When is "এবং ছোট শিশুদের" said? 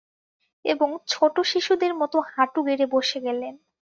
0.65-1.93